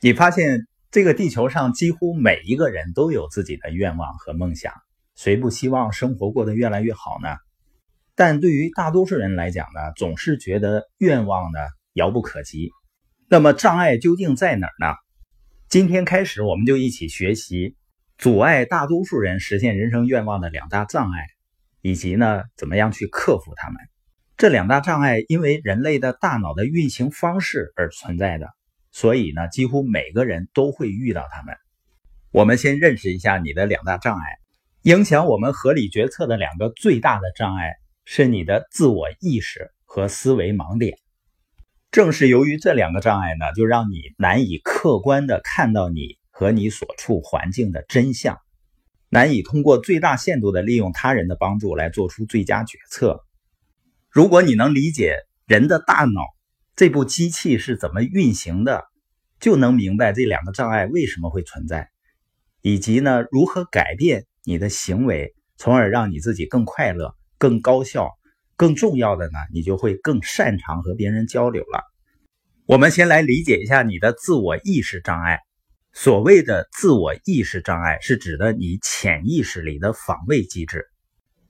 [0.00, 4.72] 你发现这个地球上几乎每一个人都有自己的愿望和梦想，
[5.16, 7.36] 谁不希望生活过得越来越好呢？
[8.14, 11.58] 但对于大多数人来讲呢，总是觉得愿望呢
[11.94, 12.70] 遥不可及。
[13.28, 14.94] 那么障碍究竟在哪儿呢？
[15.68, 17.74] 今天开始，我们就一起学习
[18.16, 21.26] 阻碍大多数人实现人生愿望的两大障碍，
[21.82, 23.80] 以及呢怎么样去克服它们。
[24.36, 28.48] 这两大障碍因为人类的大脑的运行方式而存在的，
[28.98, 31.54] 所以呢几乎每个人都会遇到它们。
[32.32, 34.24] 我们先认识一下你的两大障碍，
[34.82, 37.74] 影响我们合理决策的两个最大的障碍。
[38.10, 40.96] 是你的自我意识和思维盲点。
[41.90, 48.38] 正是由于这两个障碍呢，就让你难以客观的看到你和你所处环境的真相，
[49.10, 53.22] 难以通过最大限度的利用他人的帮助来做出最佳决策。
[54.08, 56.22] 如果你能理解人的大脑
[56.78, 58.84] 这部机器是怎么运行的，
[59.40, 61.90] 就能明白这两个障碍为什么会存在，
[62.62, 67.16] 以及呢如何改变你的行为，从而让你自己更快乐。
[67.36, 68.12] 更高效，
[68.54, 71.82] 更重要的呢，你就会更擅长和别人交流了。
[72.64, 75.40] 我们先来理解一下你的自我意识障碍。
[75.92, 80.86] 所谓的自我意识障碍，是指的你潜意识里的防卫机制，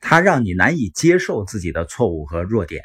[0.00, 2.82] 它让你难以接受自己的错误和弱点。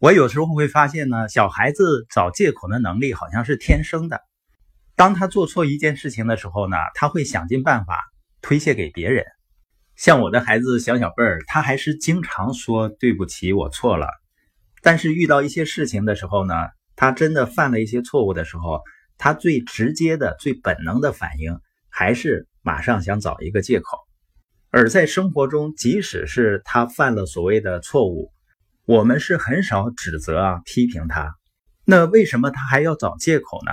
[0.00, 4.20] 我有时候会发现呢，小孩子找借口的能力好像是天生的。
[4.94, 8.04] 当他做错一件事情的时候呢，他会想尽办法
[8.40, 9.24] 推卸给别人。
[9.96, 14.06] 像我的孩子小小辈儿，他还是经常说对不起，我错了。
[14.82, 16.54] 但是遇到一些事情的时候呢，
[16.94, 18.80] 他真的犯了一些错误的时候，
[19.16, 21.58] 他最直接的、最本能的反应
[21.90, 23.98] 还是马上想找一个借口。
[24.70, 28.30] 而在生活中，即使是他犯了所谓的错误，
[28.88, 31.34] 我们是很少指责啊、批评他。
[31.84, 33.72] 那为什么他还要找借口呢？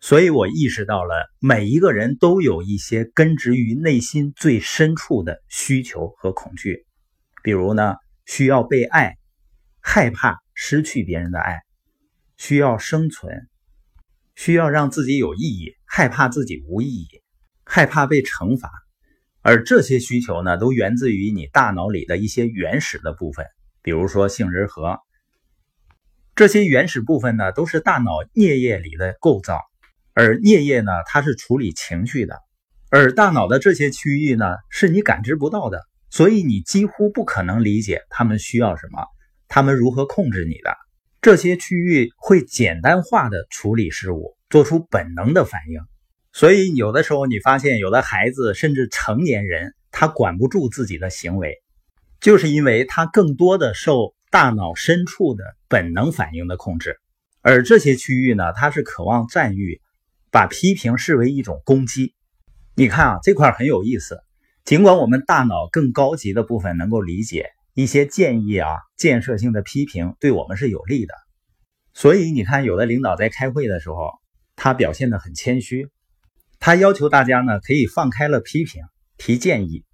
[0.00, 6.84] 所以我意识到了，每一个人都有一些根植于内心最深处的需求和恐惧，
[7.44, 7.94] 比如呢，
[8.26, 9.16] 需要被爱，
[9.80, 11.60] 害怕失去别人的爱，
[12.36, 13.48] 需要生存，
[14.34, 17.06] 需要让自己有意义，害怕自己无意义，
[17.64, 18.68] 害怕被惩罚，
[19.40, 23.46] 而这些需求呢，都源自于你大脑里的一些原始的部分，
[23.82, 24.98] 比如说杏仁核。
[26.34, 29.60] 这些原始部分呢，都是大脑颞叶里的构造。
[30.14, 32.38] 而颞叶呢，它是处理情绪的，
[32.90, 39.06] 而大脑的这些区域呢，是你感知不到的，所以你几乎不可能理解他们需要什么，
[39.48, 40.76] 他们如何控制你的。
[41.22, 45.80] 这些区域会简单化的处理事物，做出本能的反应。
[46.30, 51.61] 所以有的时候你发现，有的孩子甚至成年人，他管不住自己的行为，
[52.22, 56.98] 就是因为他更多的受大脑深处的本能反应的控制，
[57.42, 59.82] 而这些区域呢，它是渴望赞誉。
[60.30, 62.14] 把批评视为一种攻击，
[62.74, 64.18] 你看啊，这块很有意思。
[64.64, 71.12] 尽管我们大脑更高级的部分能够理解一些建议啊、建设性的批评对我们是有利的，
[71.92, 74.10] 所以你看，有的领导在开会的时候，
[74.56, 75.90] 他表现得很谦虚，
[76.58, 78.82] 他要求大家呢可以放开了批评、
[79.18, 79.84] 提建议。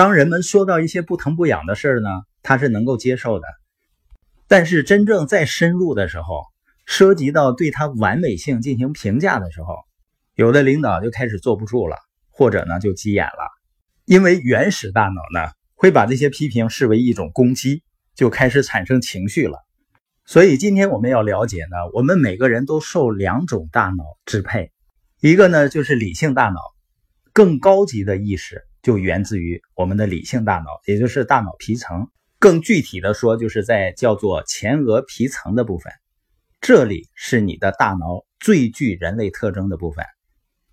[0.00, 2.08] 当人们说到一些不疼不痒的事儿呢，
[2.42, 3.46] 他是能够接受的。
[4.48, 6.44] 但是真正再深入的时候，
[6.86, 9.74] 涉及到对他完美性进行评价的时候，
[10.34, 11.98] 有的领导就开始坐不住了，
[12.30, 13.50] 或者呢就急眼了，
[14.06, 17.82] 因为原始大脑呢会把这些批评视为一种攻击，
[18.14, 19.58] 就开始产生情绪了。
[20.24, 24.72] 所以今天我们要了解呢，我们每个人都受两种大脑支配，
[25.20, 26.58] 一个呢就是理性大脑，
[27.34, 32.08] 更高级的意识就源自于我们的理性大脑，也就是大脑皮层。
[32.38, 35.92] 更具体的说，就是在叫做前额皮层的部分。
[36.60, 40.04] 这里是你的大脑最具人类特征的部分。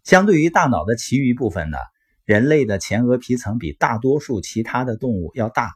[0.03, 1.77] 相对于大脑的其余部分呢，
[2.23, 5.73] 人类的前额皮层比大多数其他的动物要大。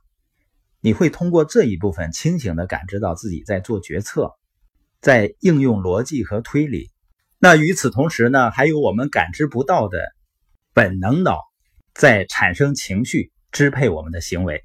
[0.80, 4.32] 你会通过这一部分清醒地感知到自己在做决策，
[5.02, 6.90] 在应用逻辑和推理。
[7.38, 9.98] 那与此同时呢，还有我们感知不到的
[10.74, 11.38] 本能脑
[11.94, 14.64] 在产生情绪，支配我们的行为。